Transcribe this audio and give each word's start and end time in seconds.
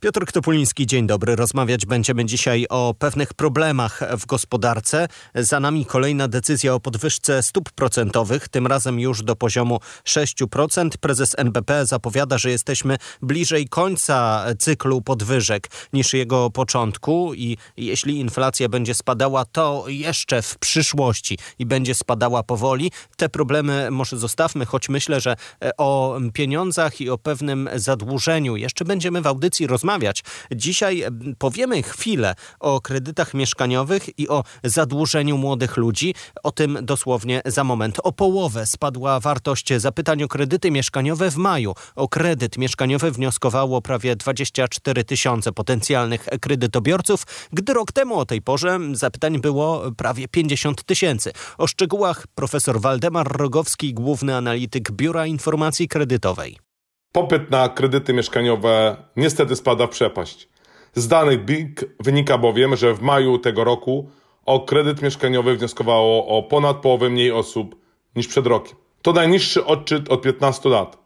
Piotr 0.00 0.24
Ktopuliński, 0.26 0.86
dzień 0.86 1.06
dobry. 1.06 1.36
Rozmawiać 1.36 1.86
będziemy 1.86 2.24
dzisiaj 2.24 2.66
o 2.68 2.94
pewnych 2.98 3.34
problemach 3.34 4.00
w 4.18 4.26
gospodarce. 4.26 5.08
Za 5.34 5.60
nami 5.60 5.86
kolejna 5.86 6.28
decyzja 6.28 6.74
o 6.74 6.80
podwyżce 6.80 7.42
stóp 7.42 7.70
procentowych, 7.70 8.48
tym 8.48 8.66
razem 8.66 9.00
już 9.00 9.22
do 9.22 9.36
poziomu 9.36 9.80
6%. 10.04 10.88
Prezes 11.00 11.34
NBP 11.38 11.86
zapowiada, 11.86 12.38
że 12.38 12.50
jesteśmy 12.50 12.96
bliżej 13.22 13.68
końca 13.68 14.44
cyklu 14.58 15.02
podwyżek 15.02 15.70
niż 15.92 16.12
jego 16.12 16.50
początku 16.50 17.34
i 17.34 17.56
jeśli 17.76 18.20
inflacja 18.20 18.68
będzie 18.68 18.94
spadała, 18.94 19.44
to 19.44 19.84
jeszcze 19.86 20.42
w 20.42 20.58
przyszłości 20.58 21.38
i 21.58 21.66
będzie 21.66 21.94
spadała 21.94 22.42
powoli. 22.42 22.92
Te 23.16 23.28
problemy 23.28 23.90
może 23.90 24.16
zostawmy, 24.16 24.66
choć 24.66 24.88
myślę, 24.88 25.20
że 25.20 25.36
o 25.78 26.18
pieniądzach 26.32 27.00
i 27.00 27.10
o 27.10 27.18
pewnym 27.18 27.68
zadłużeniu 27.74 28.56
jeszcze 28.56 28.84
będziemy 28.84 29.22
w 29.22 29.26
audycji 29.26 29.66
rozmawiać 29.66 29.87
rozmawiać. 29.88 30.24
Dzisiaj 30.52 31.04
powiemy 31.38 31.82
chwilę 31.82 32.34
o 32.60 32.80
kredytach 32.80 33.34
mieszkaniowych 33.34 34.18
i 34.18 34.28
o 34.28 34.44
zadłużeniu 34.64 35.38
młodych 35.38 35.76
ludzi. 35.76 36.14
O 36.42 36.52
tym 36.52 36.78
dosłownie 36.82 37.42
za 37.46 37.64
moment. 37.64 37.96
O 38.02 38.12
połowę 38.12 38.66
spadła 38.66 39.20
wartość 39.20 39.72
zapytań 39.76 40.22
o 40.22 40.28
kredyty 40.28 40.70
mieszkaniowe 40.70 41.30
w 41.30 41.36
maju. 41.36 41.74
O 41.96 42.08
kredyt 42.08 42.58
mieszkaniowy 42.58 43.10
wnioskowało 43.10 43.82
prawie 43.82 44.16
24 44.16 45.04
tysiące 45.04 45.52
potencjalnych 45.52 46.28
kredytobiorców, 46.40 47.22
gdy 47.52 47.74
rok 47.74 47.92
temu 47.92 48.18
o 48.18 48.26
tej 48.26 48.42
porze 48.42 48.78
zapytań 48.92 49.40
było 49.40 49.92
prawie 49.96 50.28
50 50.28 50.84
tysięcy. 50.84 51.32
O 51.58 51.66
szczegółach 51.66 52.26
profesor 52.34 52.80
Waldemar 52.80 53.26
Rogowski, 53.32 53.94
główny 53.94 54.36
analityk 54.36 54.92
Biura 54.92 55.26
Informacji 55.26 55.88
Kredytowej. 55.88 56.67
Popyt 57.12 57.50
na 57.50 57.68
kredyty 57.68 58.12
mieszkaniowe 58.12 58.96
niestety 59.16 59.56
spada 59.56 59.86
w 59.86 59.90
przepaść. 59.90 60.48
Z 60.94 61.08
danych 61.08 61.44
BIG 61.44 61.84
wynika 62.00 62.38
bowiem, 62.38 62.76
że 62.76 62.94
w 62.94 63.02
maju 63.02 63.38
tego 63.38 63.64
roku 63.64 64.10
o 64.46 64.60
kredyt 64.60 65.02
mieszkaniowy 65.02 65.56
wnioskowało 65.56 66.38
o 66.38 66.42
ponad 66.42 66.76
połowę 66.76 67.10
mniej 67.10 67.32
osób 67.32 67.76
niż 68.16 68.28
przed 68.28 68.46
rokiem. 68.46 68.76
To 69.02 69.12
najniższy 69.12 69.64
odczyt 69.64 70.08
od 70.08 70.22
15 70.22 70.68
lat, 70.68 70.98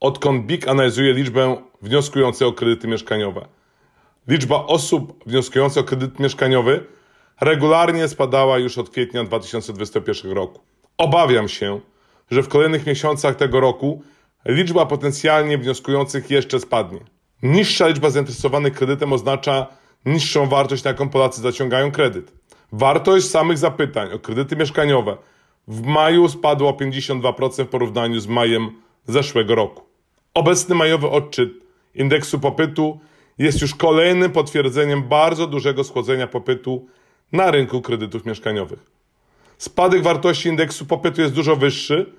odkąd 0.00 0.46
BIG 0.46 0.68
analizuje 0.68 1.12
liczbę 1.12 1.56
wnioskujących 1.82 2.48
o 2.48 2.52
kredyty 2.52 2.88
mieszkaniowe. 2.88 3.48
Liczba 4.28 4.66
osób 4.66 5.24
wnioskujących 5.26 5.82
o 5.82 5.86
kredyt 5.86 6.20
mieszkaniowy 6.20 6.84
regularnie 7.40 8.08
spadała 8.08 8.58
już 8.58 8.78
od 8.78 8.90
kwietnia 8.90 9.24
2021 9.24 10.32
roku. 10.32 10.60
Obawiam 10.98 11.48
się, 11.48 11.80
że 12.30 12.42
w 12.42 12.48
kolejnych 12.48 12.86
miesiącach 12.86 13.36
tego 13.36 13.60
roku 13.60 14.02
liczba 14.44 14.86
potencjalnie 14.86 15.58
wnioskujących 15.58 16.30
jeszcze 16.30 16.60
spadnie. 16.60 17.00
Niższa 17.42 17.88
liczba 17.88 18.10
zainteresowanych 18.10 18.72
kredytem 18.72 19.12
oznacza 19.12 19.66
niższą 20.06 20.46
wartość, 20.46 20.84
na 20.84 20.90
jaką 20.90 21.08
Polacy 21.08 21.40
zaciągają 21.40 21.90
kredyt. 21.90 22.32
Wartość 22.72 23.30
samych 23.30 23.58
zapytań 23.58 24.12
o 24.12 24.18
kredyty 24.18 24.56
mieszkaniowe 24.56 25.16
w 25.68 25.86
maju 25.86 26.28
spadła 26.28 26.68
o 26.68 26.72
52% 26.72 27.64
w 27.64 27.68
porównaniu 27.68 28.20
z 28.20 28.26
majem 28.26 28.70
zeszłego 29.06 29.54
roku. 29.54 29.82
Obecny 30.34 30.74
majowy 30.74 31.08
odczyt 31.08 31.50
indeksu 31.94 32.40
popytu 32.40 33.00
jest 33.38 33.62
już 33.62 33.74
kolejnym 33.74 34.30
potwierdzeniem 34.32 35.02
bardzo 35.02 35.46
dużego 35.46 35.84
schłodzenia 35.84 36.26
popytu 36.26 36.86
na 37.32 37.50
rynku 37.50 37.82
kredytów 37.82 38.26
mieszkaniowych. 38.26 38.78
Spadek 39.58 40.02
wartości 40.02 40.48
indeksu 40.48 40.86
popytu 40.86 41.20
jest 41.20 41.34
dużo 41.34 41.56
wyższy 41.56 42.12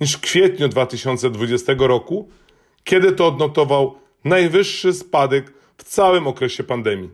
niż 0.00 0.12
w 0.12 0.20
kwietniu 0.20 0.68
2020 0.68 1.74
roku, 1.78 2.28
kiedy 2.84 3.12
to 3.12 3.26
odnotował 3.26 3.94
najwyższy 4.24 4.92
spadek 4.92 5.52
w 5.76 5.84
całym 5.84 6.26
okresie 6.26 6.64
pandemii. 6.64 7.10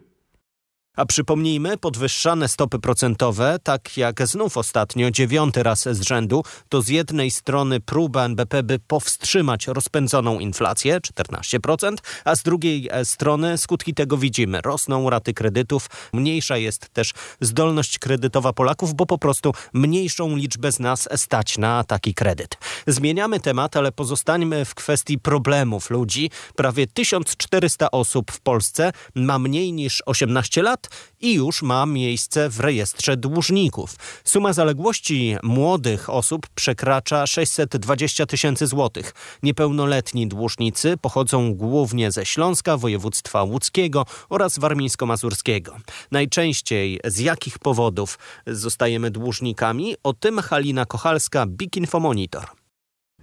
A 0.96 1.06
przypomnijmy, 1.06 1.78
podwyższane 1.78 2.48
stopy 2.48 2.78
procentowe, 2.78 3.56
tak 3.62 3.96
jak 3.96 4.26
znów 4.26 4.56
ostatnio, 4.56 5.10
dziewiąty 5.10 5.62
raz 5.62 5.88
z 5.90 6.02
rzędu, 6.02 6.42
to 6.68 6.82
z 6.82 6.88
jednej 6.88 7.30
strony 7.30 7.80
próba 7.80 8.24
NBP, 8.24 8.62
by 8.62 8.78
powstrzymać 8.78 9.66
rozpędzoną 9.66 10.38
inflację, 10.38 11.00
14%, 11.00 11.96
a 12.24 12.36
z 12.36 12.42
drugiej 12.42 12.88
e, 12.90 13.04
strony 13.04 13.58
skutki 13.58 13.94
tego 13.94 14.16
widzimy. 14.16 14.60
Rosną 14.60 15.10
raty 15.10 15.34
kredytów, 15.34 15.90
mniejsza 16.12 16.56
jest 16.56 16.88
też 16.88 17.12
zdolność 17.40 17.98
kredytowa 17.98 18.52
Polaków, 18.52 18.94
bo 18.94 19.06
po 19.06 19.18
prostu 19.18 19.52
mniejszą 19.72 20.36
liczbę 20.36 20.72
z 20.72 20.80
nas 20.80 21.08
stać 21.16 21.58
na 21.58 21.84
taki 21.84 22.14
kredyt. 22.14 22.58
Zmieniamy 22.86 23.40
temat, 23.40 23.76
ale 23.76 23.92
pozostańmy 23.92 24.64
w 24.64 24.74
kwestii 24.74 25.18
problemów 25.18 25.90
ludzi. 25.90 26.30
Prawie 26.56 26.86
1400 26.86 27.90
osób 27.90 28.32
w 28.32 28.40
Polsce 28.40 28.92
ma 29.14 29.38
mniej 29.38 29.72
niż 29.72 30.02
18 30.06 30.62
lat, 30.62 30.83
i 31.20 31.34
już 31.34 31.62
ma 31.62 31.86
miejsce 31.86 32.48
w 32.50 32.60
rejestrze 32.60 33.16
dłużników. 33.16 33.96
Suma 34.24 34.52
zaległości 34.52 35.36
młodych 35.42 36.10
osób 36.10 36.46
przekracza 36.54 37.26
620 37.26 38.26
tysięcy 38.26 38.66
złotych. 38.66 39.14
Niepełnoletni 39.42 40.26
dłużnicy 40.26 40.96
pochodzą 40.96 41.54
głównie 41.54 42.12
ze 42.12 42.26
Śląska, 42.26 42.76
województwa 42.76 43.42
łódzkiego 43.42 44.06
oraz 44.28 44.58
warmińsko-mazurskiego. 44.58 45.76
Najczęściej 46.10 47.00
z 47.04 47.18
jakich 47.18 47.58
powodów 47.58 48.18
zostajemy 48.46 49.10
dłużnikami? 49.10 49.96
O 50.02 50.12
tym 50.12 50.38
Halina 50.38 50.86
Kochalska, 50.86 51.46
Big 51.46 51.76
Info 51.76 52.00
Monitor. 52.00 52.63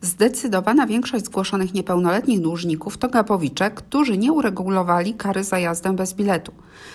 Zdecydowana 0.04 0.88
większość 0.88 1.26
zgłoszonych 1.26 1.74
niepełnoletnich 1.74 2.42
dłużników 2.42 2.98
to 2.98 3.10
gapowicze, 3.10 3.72
którzy 3.72 4.18
nie 4.18 4.34
uregulowali 4.34 5.14
kary 5.14 5.44
za 5.44 5.60
jazdę 5.60 5.96
bez 5.96 6.14
biletu. 6.14 6.52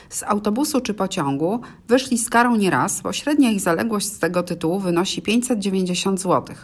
Z 0.08 0.22
autobusu 0.22 0.80
czy 0.80 0.94
pociągu 0.94 1.60
wyszli 1.88 2.18
z 2.18 2.30
karą 2.30 2.56
nieraz, 2.56 3.00
bo 3.00 3.12
średnia 3.12 3.50
ich 3.50 3.60
zaległość 3.60 4.06
z 4.06 4.18
tego 4.18 4.42
tytułu 4.42 4.80
wynosi 4.80 5.22
590 5.22 6.20
zł. 6.20 6.56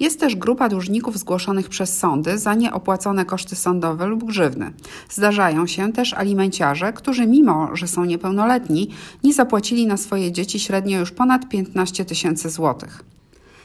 Jest 0.00 0.20
też 0.20 0.36
grupa 0.36 0.68
dłużników 0.68 1.18
zgłoszonych 1.18 1.68
przez 1.68 1.98
sądy 1.98 2.38
za 2.38 2.54
nieopłacone 2.54 3.24
koszty 3.24 3.56
sądowe 3.56 4.06
lub 4.06 4.24
grzywny. 4.24 4.72
Zdarzają 5.10 5.66
się 5.66 5.92
też 5.92 6.14
alimenciarze, 6.14 6.92
którzy 6.92 7.26
mimo, 7.26 7.76
że 7.76 7.88
są 7.88 8.04
niepełnoletni, 8.04 8.90
nie 9.24 9.34
zapłacili 9.34 9.86
na 9.86 9.96
swoje 9.96 10.32
dzieci 10.32 10.60
średnio 10.60 10.98
już 10.98 11.10
ponad 11.10 11.48
15 11.48 12.04
tysięcy 12.04 12.50
złotych. 12.50 13.04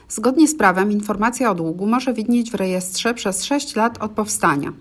Zgodnie 0.09 0.47
z 0.47 0.55
prawem 0.55 0.91
informacja 0.91 1.51
o 1.51 1.55
długu 1.55 1.87
może 1.87 2.13
widnieć 2.13 2.51
w 2.51 2.55
rejestrze 2.55 3.13
przez 3.13 3.45
6 3.45 3.75
lat 3.75 4.03
od 4.03 4.11
powstania. 4.11 4.73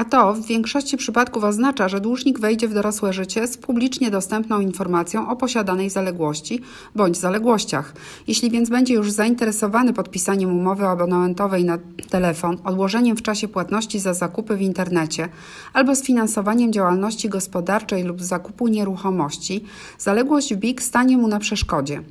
A 0.00 0.04
to 0.04 0.34
w 0.34 0.46
większości 0.46 0.96
przypadków 0.96 1.44
oznacza, 1.44 1.88
że 1.88 2.00
dłużnik 2.00 2.38
wejdzie 2.38 2.68
w 2.68 2.74
dorosłe 2.74 3.12
życie 3.12 3.46
z 3.46 3.56
publicznie 3.56 4.10
dostępną 4.10 4.60
informacją 4.60 5.28
o 5.28 5.36
posiadanej 5.36 5.90
zaległości 5.90 6.60
bądź 6.94 7.16
zaległościach. 7.16 7.94
Jeśli 8.26 8.50
więc 8.50 8.70
będzie 8.70 8.94
już 8.94 9.10
zainteresowany 9.10 9.92
podpisaniem 9.92 10.58
umowy 10.58 10.86
abonamentowej 10.86 11.64
na 11.64 11.78
telefon, 12.10 12.58
odłożeniem 12.64 13.16
w 13.16 13.22
czasie 13.22 13.48
płatności 13.48 13.98
za 13.98 14.14
zakupy 14.14 14.56
w 14.56 14.62
internecie 14.62 15.28
albo 15.72 15.96
sfinansowaniem 15.96 16.72
działalności 16.72 17.28
gospodarczej 17.28 18.02
lub 18.02 18.22
zakupu 18.22 18.68
nieruchomości, 18.68 19.64
zaległość 19.98 20.54
w 20.54 20.56
BIG 20.56 20.82
stanie 20.82 21.16
mu 21.16 21.28
na 21.28 21.38
przeszkodzie. 21.38 22.02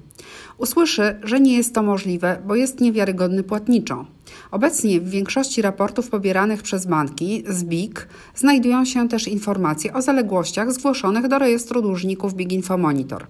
Usłyszy, 0.58 1.20
że 1.24 1.40
nie 1.40 1.58
jest 1.58 1.76
to 1.76 1.84
możliwe, 1.84 2.42
bo 2.48 2.56
jest 2.56 2.82
niewiarygodny 2.82 3.44
płatniczo. 3.44 4.06
Obecnie 4.52 5.02
w 5.02 5.10
większości 5.10 5.62
raportów 5.62 6.10
pobieranych 6.10 6.64
przez 6.64 6.86
banki 6.86 7.44
z 7.48 7.64
BIG 7.64 8.08
znajdują 8.36 8.86
się 8.86 9.10
też 9.10 9.28
informacje 9.28 9.94
o 9.94 10.02
zaległościach 10.02 10.72
zgłoszonych 10.72 11.28
do 11.28 11.40
rejestru 11.40 11.82
dłużników 11.82 12.34
BIG 12.34 12.52
Info 12.52 12.78
Monitor. 12.78 13.28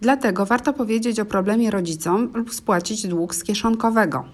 Dlatego 0.00 0.46
warto 0.46 0.72
powiedzieć 0.72 1.20
o 1.20 1.24
problemie 1.24 1.70
rodzicom 1.70 2.30
lub 2.34 2.54
spłacić 2.54 3.06
dług 3.06 3.34
z 3.34 3.44
kieszonkowego. 3.44 4.24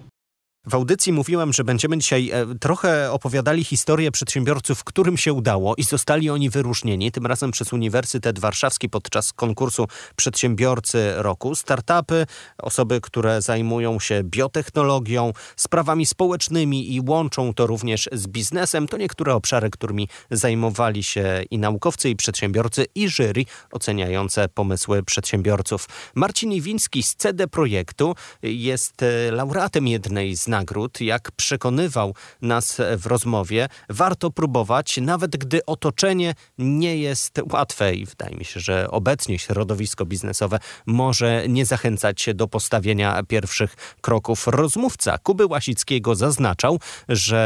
W 0.67 0.75
audycji 0.75 1.13
mówiłem, 1.13 1.53
że 1.53 1.63
będziemy 1.63 1.97
dzisiaj 1.97 2.29
e, 2.33 2.45
trochę 2.59 3.11
opowiadali 3.11 3.63
historię 3.63 4.11
przedsiębiorców, 4.11 4.83
którym 4.83 5.17
się 5.17 5.33
udało 5.33 5.75
i 5.75 5.83
zostali 5.83 6.29
oni 6.29 6.49
wyróżnieni, 6.49 7.11
tym 7.11 7.25
razem 7.25 7.51
przez 7.51 7.73
Uniwersytet 7.73 8.39
Warszawski 8.39 8.89
podczas 8.89 9.33
konkursu 9.33 9.87
Przedsiębiorcy 10.15 11.13
Roku. 11.15 11.55
Startupy, 11.55 12.25
osoby, 12.57 13.01
które 13.01 13.41
zajmują 13.41 13.99
się 13.99 14.21
biotechnologią, 14.23 15.33
sprawami 15.55 16.05
społecznymi 16.05 16.95
i 16.95 17.01
łączą 17.01 17.53
to 17.53 17.67
również 17.67 18.09
z 18.11 18.27
biznesem, 18.27 18.87
to 18.87 18.97
niektóre 18.97 19.35
obszary, 19.35 19.69
którymi 19.69 20.07
zajmowali 20.31 21.03
się 21.03 21.43
i 21.51 21.57
naukowcy, 21.57 22.09
i 22.09 22.15
przedsiębiorcy, 22.15 22.85
i 22.95 23.09
jury 23.09 23.45
oceniające 23.71 24.49
pomysły 24.49 25.03
przedsiębiorców. 25.03 25.87
Marcin 26.15 26.51
Iwiński 26.51 27.03
z 27.03 27.15
CD 27.15 27.47
Projektu 27.47 28.15
jest 28.43 29.03
e, 29.03 29.31
laureatem 29.31 29.87
jednej 29.87 30.35
z 30.35 30.52
nagród. 30.53 31.01
Jak 31.01 31.31
przekonywał 31.31 32.15
nas 32.41 32.81
w 32.97 33.05
rozmowie, 33.05 33.67
warto 33.89 34.31
próbować, 34.31 34.97
nawet 34.97 35.37
gdy 35.37 35.65
otoczenie 35.65 36.33
nie 36.57 36.97
jest 36.97 37.41
łatwe 37.51 37.95
i 37.95 38.05
wydaje 38.05 38.35
mi 38.35 38.45
się, 38.45 38.59
że 38.59 38.87
obecnie 38.91 39.39
środowisko 39.39 40.05
biznesowe 40.05 40.59
może 40.85 41.45
nie 41.49 41.65
zachęcać 41.65 42.21
się 42.21 42.33
do 42.33 42.47
postawienia 42.47 43.23
pierwszych 43.27 43.75
kroków. 44.01 44.47
Rozmówca 44.47 45.17
Kuby 45.17 45.45
Łasickiego 45.45 46.15
zaznaczał, 46.15 46.79
że 47.09 47.43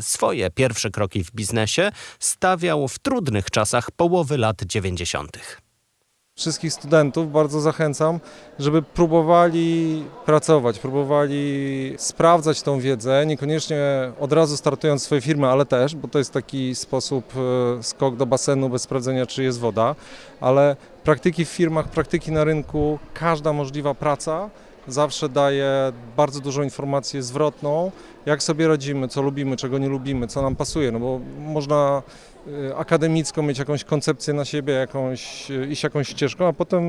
swoje 0.00 0.50
pierwsze 0.50 0.90
kroki 0.90 1.24
w 1.24 1.30
biznesie 1.30 1.92
stawiał 2.18 2.88
w 2.88 2.98
trudnych 2.98 3.50
czasach 3.50 3.90
połowy 3.90 4.38
lat 4.38 4.62
90 4.66 5.69
wszystkich 6.40 6.72
studentów 6.72 7.32
bardzo 7.32 7.60
zachęcam, 7.60 8.20
żeby 8.58 8.82
próbowali 8.82 10.04
pracować, 10.24 10.78
próbowali 10.78 11.94
sprawdzać 11.98 12.62
tą 12.62 12.80
wiedzę, 12.80 13.26
niekoniecznie 13.26 14.12
od 14.20 14.32
razu 14.32 14.56
startując 14.56 15.02
swoje 15.02 15.20
firmy, 15.20 15.48
ale 15.48 15.66
też, 15.66 15.94
bo 15.94 16.08
to 16.08 16.18
jest 16.18 16.32
taki 16.32 16.74
sposób 16.74 17.24
e, 17.78 17.82
skok 17.82 18.16
do 18.16 18.26
basenu 18.26 18.68
bez 18.68 18.82
sprawdzenia, 18.82 19.26
czy 19.26 19.42
jest 19.42 19.58
woda, 19.58 19.94
ale 20.40 20.76
praktyki 21.04 21.44
w 21.44 21.48
firmach, 21.48 21.88
praktyki 21.88 22.32
na 22.32 22.44
rynku, 22.44 22.98
każda 23.14 23.52
możliwa 23.52 23.94
praca 23.94 24.50
zawsze 24.88 25.28
daje 25.28 25.92
bardzo 26.16 26.40
dużą 26.40 26.62
informację 26.62 27.22
zwrotną, 27.22 27.92
jak 28.26 28.42
sobie 28.42 28.68
radzimy, 28.68 29.08
co 29.08 29.22
lubimy, 29.22 29.56
czego 29.56 29.78
nie 29.78 29.88
lubimy, 29.88 30.26
co 30.26 30.42
nam 30.42 30.56
pasuje, 30.56 30.92
no 30.92 31.00
bo 31.00 31.20
można 31.38 32.02
y, 32.48 32.76
akademicko 32.76 33.42
mieć 33.42 33.58
jakąś 33.58 33.84
koncepcję 33.84 34.34
na 34.34 34.44
siebie, 34.44 34.72
jakąś, 34.72 35.50
y, 35.50 35.66
iść 35.66 35.82
jakąś 35.82 36.08
ścieżką, 36.08 36.46
a 36.46 36.52
potem 36.52 36.82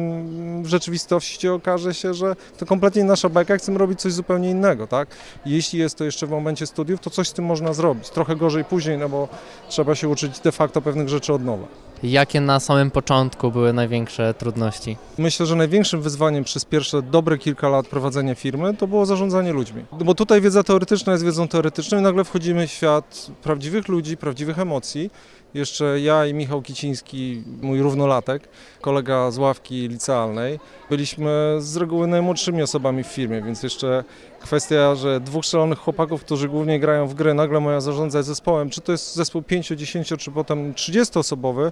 w 0.63 0.67
rzeczywistości 0.67 1.47
okaże 1.47 1.93
się, 1.93 2.13
że 2.13 2.35
to 2.57 2.65
kompletnie 2.65 3.03
nasza 3.03 3.29
bajka, 3.29 3.57
chcemy 3.57 3.77
robić 3.77 4.01
coś 4.01 4.13
zupełnie 4.13 4.49
innego, 4.49 4.87
tak? 4.87 5.07
Jeśli 5.45 5.79
jest 5.79 5.97
to 5.97 6.03
jeszcze 6.03 6.27
w 6.27 6.29
momencie 6.29 6.67
studiów, 6.67 6.99
to 6.99 7.09
coś 7.09 7.27
z 7.27 7.33
tym 7.33 7.45
można 7.45 7.73
zrobić. 7.73 8.09
Trochę 8.09 8.35
gorzej 8.35 8.65
później, 8.65 8.97
no 8.97 9.09
bo 9.09 9.27
trzeba 9.69 9.95
się 9.95 10.09
uczyć 10.09 10.39
de 10.39 10.51
facto 10.51 10.81
pewnych 10.81 11.09
rzeczy 11.09 11.33
od 11.33 11.45
nowa. 11.45 11.67
Jakie 12.03 12.41
na 12.41 12.59
samym 12.59 12.91
początku 12.91 13.51
były 13.51 13.73
największe 13.73 14.33
trudności? 14.33 14.97
Myślę, 15.17 15.45
że 15.45 15.55
największym 15.55 16.01
wyzwaniem 16.01 16.43
przez 16.43 16.65
pierwsze 16.65 17.01
dobre 17.01 17.37
kilka 17.37 17.69
lat 17.69 17.87
prowadzenia 17.87 18.35
firmy 18.35 18.73
to 18.73 18.87
było 18.87 19.05
zarządzanie 19.05 19.53
ludźmi. 19.53 19.85
Bo 19.91 20.15
tutaj 20.15 20.41
wiedza 20.41 20.63
teoretyczna 20.63 21.11
jest 21.11 21.25
wiedzą 21.25 21.47
teoretyczną 21.47 21.99
i 21.99 22.01
nagle 22.01 22.23
wchodzimy 22.23 22.67
w 22.67 22.71
świat 22.71 23.27
prawdziwych 23.43 23.87
ludzi, 23.87 24.17
prawdziwych 24.17 24.59
emocji. 24.59 25.09
Jeszcze 25.53 25.99
ja 25.99 26.25
i 26.25 26.33
Michał 26.33 26.61
Kiciński, 26.61 27.43
mój 27.61 27.81
równolatek, 27.81 28.49
kolega 28.81 29.31
z 29.31 29.37
ławki 29.37 29.87
licealnej, 29.87 30.59
byliśmy 30.89 31.55
z 31.59 31.77
reguły 31.77 32.07
najmłodszymi 32.07 32.61
osobami 32.61 33.03
w 33.03 33.07
firmie, 33.07 33.41
więc 33.41 33.63
jeszcze 33.63 34.03
kwestia, 34.39 34.95
że 34.95 35.19
dwóch 35.19 35.45
szalonych 35.45 35.79
chłopaków, 35.79 36.23
którzy 36.23 36.49
głównie 36.49 36.79
grają 36.79 37.07
w 37.07 37.13
gry, 37.13 37.33
nagle 37.33 37.59
mają 37.59 37.81
zarządzać 37.81 38.25
zespołem, 38.25 38.69
czy 38.69 38.81
to 38.81 38.91
jest 38.91 39.15
zespół 39.15 39.41
5, 39.41 39.67
10, 39.67 40.13
czy 40.19 40.31
potem 40.31 40.73
30 40.73 41.19
osobowy, 41.19 41.71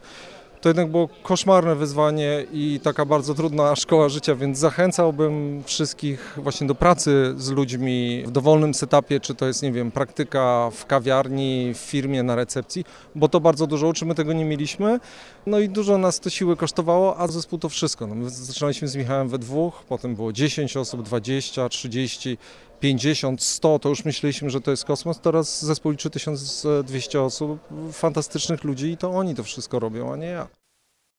to 0.62 0.70
jednak 0.70 0.92
było 0.92 1.10
koszmarne 1.24 1.76
wyzwanie 1.76 2.46
i 2.54 2.80
taka 2.84 3.06
bardzo 3.06 3.34
trudna 3.34 3.76
szkoła 3.76 4.10
życia, 4.10 4.36
więc 4.36 4.58
zachęcałbym 4.58 5.64
wszystkich 5.66 6.38
właśnie 6.38 6.68
do 6.68 6.76
pracy 6.76 7.34
z 7.38 7.50
ludźmi 7.50 8.24
w 8.26 8.32
dowolnym 8.32 8.74
setupie, 8.74 9.20
czy 9.20 9.36
to 9.36 9.48
jest, 9.48 9.64
nie 9.64 9.72
wiem, 9.72 9.92
praktyka 9.92 10.70
w 10.74 10.86
kawiarni, 10.86 11.74
w 11.74 11.78
firmie, 11.78 12.24
na 12.24 12.36
recepcji, 12.36 12.86
bo 13.16 13.28
to 13.28 13.40
bardzo 13.40 13.68
dużo 13.68 13.88
uczy, 13.88 14.06
my 14.06 14.16
tego 14.16 14.34
nie 14.34 14.46
mieliśmy, 14.46 15.00
no 15.46 15.60
i 15.60 15.70
dużo 15.70 15.98
nas 15.98 16.20
to 16.20 16.30
siły 16.30 16.56
kosztowało, 16.56 17.18
a 17.18 17.28
zespół 17.28 17.60
to 17.60 17.70
wszystko. 17.70 18.08
No, 18.08 18.16
my 18.16 18.30
zaczynaliśmy 18.30 18.88
z 18.88 18.96
Michałem 18.96 19.30
we 19.30 19.40
dwóch, 19.40 19.84
potem 19.90 20.16
było 20.16 20.34
10 20.34 20.78
osób, 20.78 21.04
20, 21.04 21.70
30, 21.70 22.38
50, 22.80 23.44
100, 23.44 23.80
to 23.80 23.90
już 23.90 24.06
myśleliśmy, 24.06 24.50
że 24.50 24.62
to 24.62 24.72
jest 24.72 24.86
kosmos. 24.86 25.20
Teraz 25.20 25.66
zespół 25.66 25.92
liczy 25.92 26.10
1200 26.10 27.22
osób, 27.22 27.60
fantastycznych 27.92 28.64
ludzi 28.64 28.88
i 28.92 28.98
to 28.98 29.12
oni 29.12 29.36
to 29.36 29.44
wszystko 29.44 29.80
robią, 29.80 30.14
a 30.14 30.16
nie 30.16 30.28
ja. 30.28 30.48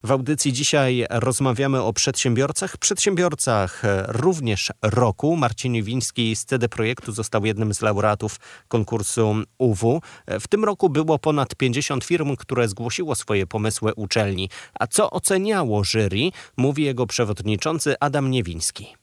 W 0.02 0.10
audycji 0.12 0.52
dzisiaj 0.52 1.06
rozmawiamy 1.10 1.82
o 1.82 1.92
przedsiębiorcach, 1.92 2.76
przedsiębiorcach 2.76 3.82
również 4.08 4.72
roku. 4.82 5.36
Marcin 5.36 5.82
Wiński 5.82 6.36
z 6.36 6.44
CD 6.44 6.68
Projektu 6.68 7.12
został 7.12 7.44
jednym 7.44 7.74
z 7.74 7.82
laureatów 7.82 8.36
konkursu 8.68 9.34
UW. 9.58 10.02
W 10.40 10.48
tym 10.48 10.64
roku 10.64 10.88
było 10.88 11.18
ponad 11.18 11.54
50 11.54 12.04
firm, 12.04 12.36
które 12.36 12.68
zgłosiło 12.68 13.14
swoje 13.14 13.46
pomysły 13.46 13.94
uczelni. 13.94 14.50
A 14.80 14.86
co 14.86 15.10
oceniało 15.10 15.84
jury, 15.84 16.30
mówi 16.56 16.84
jego 16.84 17.06
przewodniczący 17.06 17.94
Adam 18.00 18.30
Niewiński. 18.30 18.99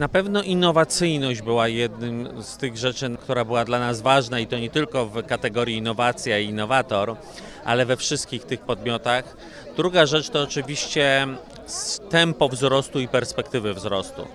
Na 0.00 0.08
pewno 0.08 0.42
innowacyjność 0.42 1.42
była 1.42 1.68
jednym 1.68 2.42
z 2.42 2.56
tych 2.56 2.76
rzeczy, 2.76 3.16
która 3.20 3.44
była 3.44 3.64
dla 3.64 3.78
nas 3.78 4.00
ważna 4.00 4.40
i 4.40 4.46
to 4.46 4.58
nie 4.58 4.70
tylko 4.70 5.06
w 5.06 5.26
kategorii 5.26 5.76
innowacja 5.76 6.38
i 6.38 6.46
innowator, 6.46 7.16
ale 7.64 7.86
we 7.86 7.96
wszystkich 7.96 8.44
tych 8.44 8.60
podmiotach. 8.60 9.36
Druga 9.76 10.06
rzecz 10.06 10.30
to 10.30 10.42
oczywiście 10.42 11.26
tempo 12.10 12.48
wzrostu 12.48 13.00
i 13.00 13.08
perspektywy 13.08 13.74
wzrostu. 13.74 14.26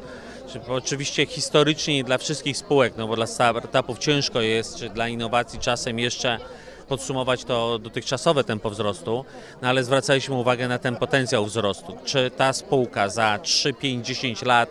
Oczywiście 0.67 1.25
historycznie 1.25 2.03
dla 2.03 2.17
wszystkich 2.17 2.57
spółek, 2.57 2.93
no 2.97 3.07
bo 3.07 3.15
dla 3.15 3.27
startupów 3.27 3.99
ciężko 3.99 4.41
jest, 4.41 4.77
czy 4.77 4.89
dla 4.89 5.07
innowacji 5.07 5.59
czasem 5.59 5.99
jeszcze 5.99 6.39
podsumować 6.87 7.43
to 7.43 7.79
dotychczasowe 7.79 8.43
tempo 8.43 8.69
wzrostu, 8.69 9.25
no 9.61 9.67
ale 9.67 9.83
zwracaliśmy 9.83 10.35
uwagę 10.35 10.67
na 10.67 10.79
ten 10.79 10.95
potencjał 10.95 11.45
wzrostu. 11.45 11.97
Czy 12.05 12.31
ta 12.37 12.53
spółka 12.53 13.09
za 13.09 13.39
3, 13.39 13.73
5, 13.73 14.07
10 14.07 14.41
lat 14.41 14.69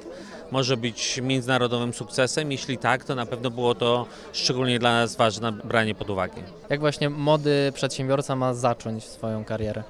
może 0.55 0.77
być 0.77 1.21
międzynarodowym 1.23 1.95
sukcesem? 1.95 2.53
Jeśli 2.53 2.79
tak, 2.79 3.05
to 3.05 3.15
na 3.15 3.27
pewno 3.27 3.51
było 3.51 3.75
to 3.75 4.07
szczególnie 4.33 4.79
dla 4.79 4.93
nas 4.93 5.17
ważne 5.17 5.53
branie 5.53 5.95
pod 5.95 6.11
uwagę. 6.11 6.43
Jak 6.71 6.81
właśnie 6.81 7.11
młody 7.11 7.73
przedsiębiorca 7.75 8.37
ma 8.37 8.55
zacząć 8.55 9.05
swoją 9.05 9.45
karierę? 9.45 9.83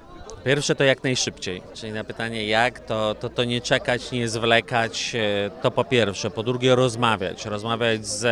Pierwsze 0.45 0.75
to 0.75 0.85
jak 0.85 1.05
najszybciej, 1.05 1.63
czyli 1.75 1.93
na 1.93 2.05
pytanie 2.05 2.47
jak, 2.47 2.81
to, 2.81 3.15
to, 3.15 3.29
to 3.29 3.45
nie 3.45 3.61
czekać, 3.61 4.13
nie 4.13 4.29
zwlekać, 4.29 5.15
e, 5.15 5.51
to 5.63 5.71
po 5.71 5.85
pierwsze. 5.85 6.31
Po 6.31 6.43
drugie 6.43 6.75
rozmawiać, 6.75 7.47
rozmawiać 7.47 8.07
z 8.07 8.25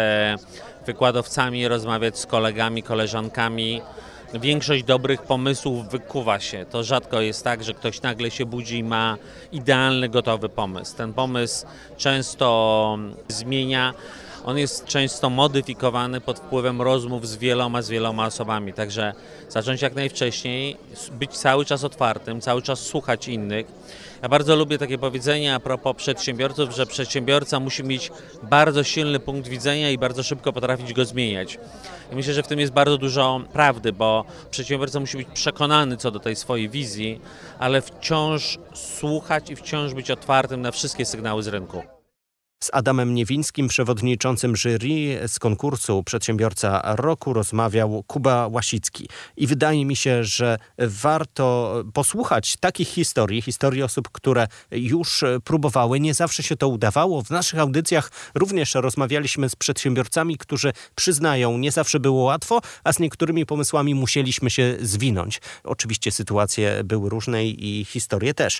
wykładowcami, 0.86 1.68
rozmawiać 1.68 2.18
z 2.18 2.26
kolegami, 2.26 2.82
koleżankami, 2.82 3.82
większość 4.34 4.84
dobrych 4.84 5.22
pomysłów 5.22 5.88
wykuwa 5.88 6.40
się. 6.40 6.66
To 6.70 6.84
rzadko 6.84 7.20
jest 7.20 7.44
tak, 7.44 7.64
że 7.64 7.74
ktoś 7.74 8.02
nagle 8.02 8.30
się 8.30 8.46
budzi 8.46 8.78
i 8.78 8.84
ma 8.84 9.16
idealny, 9.52 10.08
gotowy 10.08 10.48
pomysł. 10.48 10.96
Ten 10.96 11.12
pomysł 11.12 11.66
często 11.96 12.98
zmienia. 13.28 13.94
On 14.44 14.58
jest 14.58 14.84
często 14.84 15.30
modyfikowany 15.30 16.20
pod 16.20 16.38
wpływem 16.38 16.82
rozmów 16.82 17.28
z 17.28 17.36
wieloma, 17.36 17.82
z 17.82 17.88
wieloma 17.88 18.26
osobami. 18.26 18.72
Także 18.72 19.12
zacząć 19.48 19.82
jak 19.82 19.94
najwcześniej, 19.94 20.76
być 21.12 21.30
cały 21.30 21.64
czas 21.64 21.84
otwartym, 21.84 22.40
cały 22.40 22.62
czas 22.62 22.80
słuchać 22.80 23.28
innych 23.28 23.66
ja 24.22 24.28
bardzo 24.28 24.56
lubię 24.56 24.78
takie 24.78 24.98
powiedzenie 24.98 25.54
a 25.54 25.60
propos 25.60 25.96
przedsiębiorców, 25.96 26.70
że 26.70 26.86
przedsiębiorca 26.86 27.60
musi 27.60 27.84
mieć 27.84 28.10
bardzo 28.42 28.84
silny 28.84 29.20
punkt 29.20 29.48
widzenia 29.48 29.90
i 29.90 29.98
bardzo 29.98 30.22
szybko 30.22 30.52
potrafić 30.52 30.92
go 30.92 31.04
zmieniać. 31.04 31.58
Myślę, 32.12 32.34
że 32.34 32.42
w 32.42 32.46
tym 32.46 32.60
jest 32.60 32.72
bardzo 32.72 32.98
dużo 32.98 33.40
prawdy, 33.52 33.92
bo 33.92 34.24
przedsiębiorca 34.50 35.00
musi 35.00 35.16
być 35.16 35.28
przekonany 35.34 35.96
co 35.96 36.10
do 36.10 36.20
tej 36.20 36.36
swojej 36.36 36.68
wizji, 36.68 37.20
ale 37.58 37.82
wciąż 37.82 38.58
słuchać 38.74 39.50
i 39.50 39.56
wciąż 39.56 39.94
być 39.94 40.10
otwartym 40.10 40.62
na 40.62 40.70
wszystkie 40.70 41.04
sygnały 41.04 41.42
z 41.42 41.48
rynku. 41.48 41.82
Z 42.62 42.70
Adamem 42.72 43.14
Niewińskim, 43.14 43.68
przewodniczącym 43.68 44.56
jury 44.56 45.28
z 45.28 45.38
konkursu 45.38 46.02
Przedsiębiorca 46.02 46.82
Roku 46.96 47.32
rozmawiał 47.32 48.04
Kuba 48.06 48.48
Łasicki. 48.48 49.08
I 49.36 49.46
wydaje 49.46 49.84
mi 49.84 49.96
się, 49.96 50.24
że 50.24 50.58
warto 50.78 51.74
posłuchać 51.94 52.56
takich 52.56 52.88
historii, 52.88 53.42
historii 53.42 53.82
osób, 53.82 54.08
które 54.12 54.46
już 54.70 55.24
próbowały. 55.44 56.00
Nie 56.00 56.14
zawsze 56.14 56.42
się 56.42 56.56
to 56.56 56.68
udawało. 56.68 57.22
W 57.22 57.30
naszych 57.30 57.58
audycjach 57.58 58.10
również 58.34 58.74
rozmawialiśmy 58.74 59.48
z 59.48 59.56
przedsiębiorcami, 59.56 60.38
którzy 60.38 60.72
przyznają, 60.94 61.58
nie 61.58 61.72
zawsze 61.72 62.00
było 62.00 62.22
łatwo, 62.22 62.60
a 62.84 62.92
z 62.92 62.98
niektórymi 62.98 63.46
pomysłami 63.46 63.94
musieliśmy 63.94 64.50
się 64.50 64.76
zwinąć. 64.80 65.40
Oczywiście 65.64 66.10
sytuacje 66.10 66.84
były 66.84 67.10
różne 67.10 67.46
i 67.46 67.84
historie 67.84 68.34
też. 68.34 68.58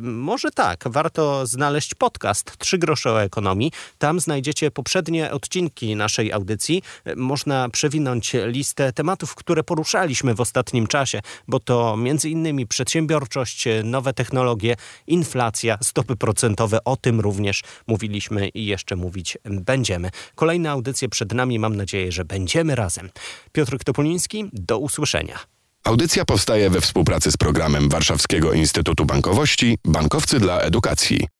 Może 0.00 0.50
tak, 0.50 0.84
warto 0.86 1.46
znaleźć 1.46 1.94
podcast 1.94 2.58
Trzy 2.58 2.78
grosze 2.78 3.12
o 3.12 3.22
ekonomii 3.22 3.43
ekonomii. 3.44 3.72
Tam 3.98 4.20
znajdziecie 4.20 4.70
poprzednie 4.70 5.30
odcinki 5.30 5.96
naszej 5.96 6.32
audycji. 6.32 6.82
Można 7.16 7.68
przewinąć 7.68 8.32
listę 8.46 8.92
tematów, 8.92 9.34
które 9.34 9.62
poruszaliśmy 9.62 10.34
w 10.34 10.40
ostatnim 10.40 10.86
czasie, 10.86 11.20
bo 11.48 11.60
to 11.60 11.96
innymi 12.24 12.66
przedsiębiorczość, 12.66 13.64
nowe 13.84 14.12
technologie, 14.12 14.76
inflacja, 15.06 15.78
stopy 15.82 16.16
procentowe. 16.16 16.84
O 16.84 16.96
tym 16.96 17.20
również 17.20 17.62
mówiliśmy 17.86 18.48
i 18.48 18.66
jeszcze 18.66 18.96
mówić 18.96 19.38
będziemy. 19.44 20.10
Kolejne 20.34 20.70
audycje 20.70 21.08
przed 21.08 21.32
nami. 21.32 21.58
Mam 21.58 21.76
nadzieję, 21.76 22.12
że 22.12 22.24
będziemy 22.24 22.74
razem. 22.74 23.10
Piotr 23.52 23.78
Topoliński, 23.84 24.44
do 24.52 24.78
usłyszenia. 24.78 25.38
Audycja 25.84 26.24
powstaje 26.24 26.70
we 26.70 26.80
współpracy 26.80 27.30
z 27.30 27.36
programem 27.36 27.88
Warszawskiego 27.88 28.52
Instytutu 28.52 29.04
Bankowości 29.04 29.78
Bankowcy 29.84 30.40
dla 30.40 30.60
Edukacji. 30.60 31.33